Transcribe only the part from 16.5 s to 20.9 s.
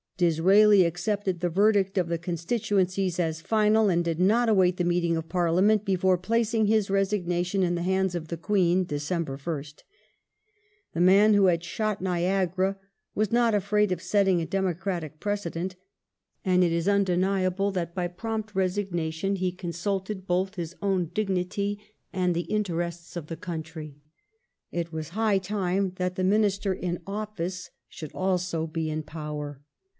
it is undeniable that by prompt resignation he consulted both his